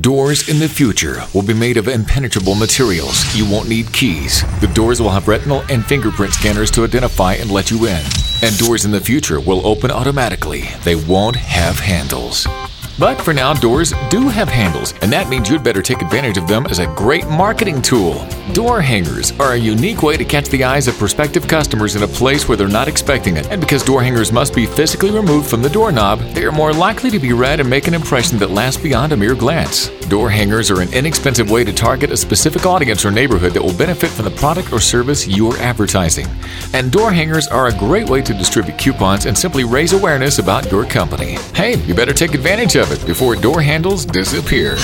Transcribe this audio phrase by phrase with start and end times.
[0.00, 3.26] Doors in the future will be made of impenetrable materials.
[3.36, 4.42] You won't need keys.
[4.60, 8.02] The doors will have retinal and fingerprint scanners to identify and let you in.
[8.42, 10.62] And doors in the future will open automatically.
[10.82, 12.46] They won't have handles.
[12.98, 16.48] But for now, doors do have handles, and that means you'd better take advantage of
[16.48, 18.26] them as a great marketing tool.
[18.50, 22.08] Door hangers are a unique way to catch the eyes of prospective customers in a
[22.08, 23.48] place where they're not expecting it.
[23.50, 27.08] And because door hangers must be physically removed from the doorknob, they are more likely
[27.10, 29.90] to be read and make an impression that lasts beyond a mere glance.
[30.08, 33.78] Door hangers are an inexpensive way to target a specific audience or neighborhood that will
[33.78, 36.26] benefit from the product or service you're advertising.
[36.74, 40.70] And door hangers are a great way to distribute coupons and simply raise awareness about
[40.70, 41.38] your company.
[41.54, 44.76] Hey, you better take advantage of it before door handles disappear.